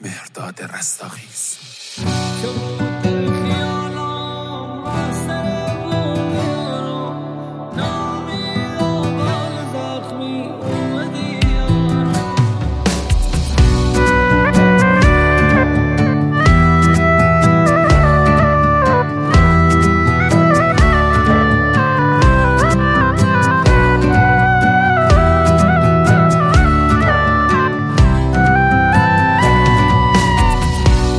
مهرداد 0.00 0.62
رستاخیز. 0.62 1.58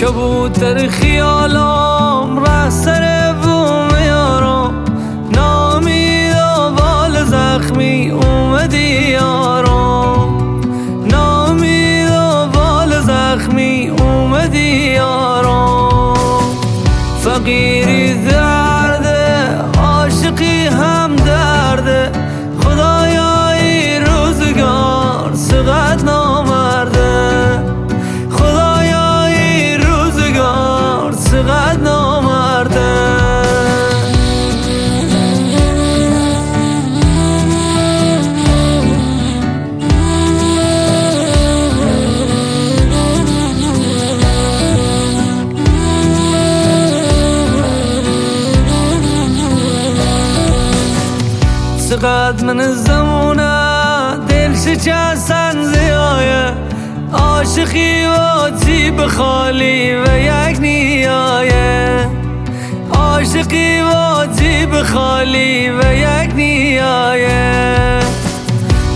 کبوتر 0.00 0.88
خیالام 0.88 2.44
ره 2.44 2.70
سر 2.70 3.34
بوم 3.42 3.88
یارم 4.06 4.74
نامید 5.32 6.34
بال 6.78 7.24
زخمی 7.24 8.10
اومدی 8.10 9.10
یارم 9.10 10.60
نامید 11.06 12.10
بال 12.54 13.00
زخمی 13.00 13.88
اومدی 13.98 14.92
یارم 14.94 16.16
فقیری 17.24 18.14
چقدر 51.90 52.44
من 52.44 52.72
زمونه 52.72 54.16
دل 54.28 54.54
شکستن 54.54 55.62
زیایه 55.62 56.52
عاشقی 57.12 58.06
و 58.06 58.50
جیب 58.64 59.06
خالی 59.06 59.94
و 59.94 60.18
یک 60.18 60.60
نیایه 60.60 62.06
عاشقی 62.92 63.80
و 63.80 64.26
جیب 64.38 64.82
خالی 64.82 65.70
و 65.70 65.94
یک 65.94 66.34
نیایه 66.34 68.00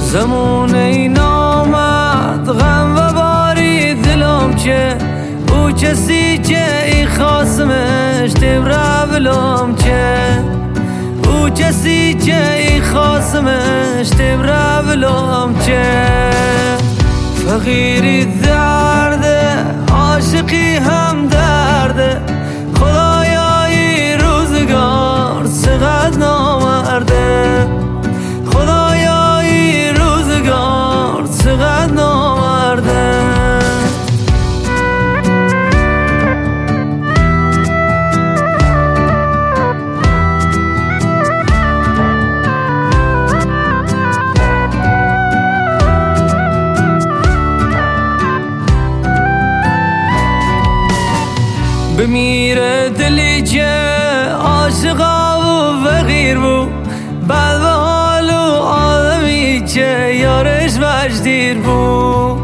زمون 0.00 0.74
این 0.74 1.18
آمد 1.18 2.50
غم 2.50 2.96
و 2.96 3.12
باری 3.12 3.94
دلم 3.94 4.54
که 4.54 4.96
او 5.52 5.70
کسی 5.70 6.38
که 6.38 6.86
ای 6.86 7.06
خاسمش 7.06 8.32
تبره 8.32 9.06
بلوم 9.12 9.74
که 9.74 10.42
او 11.28 11.48
کسی 11.48 12.14
که 12.14 12.61
اسمش 13.22 14.10
تبرى 14.10 14.82
بلومتي 14.86 15.82
فغيري 17.46 18.22
الذعب 18.22 18.81
بمیره 52.02 52.88
دلی 52.88 53.42
که 53.42 53.68
عاشقا 54.40 55.38
و 55.40 55.84
فقیر 55.84 56.38
بو. 56.38 56.66
بعد 57.28 57.60
به 57.60 57.66
حالو 57.66 58.52
آدمی 58.62 59.64
که 59.74 60.18
یارش 60.20 60.72
وجدیر 60.76 61.58
بو. 61.58 62.34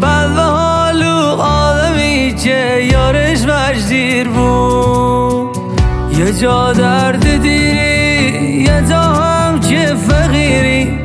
بعد 0.00 0.34
به 0.34 0.40
حالو 0.40 1.40
آدمی 1.40 2.34
که 2.44 2.88
یارش 2.92 3.38
وجدیر 3.44 4.28
بو. 4.28 5.48
یه 6.18 6.32
جا 6.32 6.72
درد 6.72 7.42
دیری 7.42 8.62
یه 8.62 8.84
جا 8.88 9.02
هم 9.02 9.60
که 9.60 9.94
فقیری. 10.08 10.98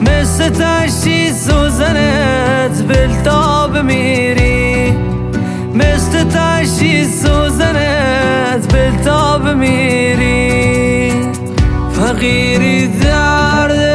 مثل 0.00 0.48
تشتی 0.48 1.32
سوزنت 1.32 2.82
بلتا 2.88 3.68
بمیری 3.68 4.37
تشتی 6.28 7.04
سوزنت 7.04 8.74
بلتا 8.74 9.38
بمیری 9.38 11.12
فقیری 11.92 12.88
در 12.88 13.87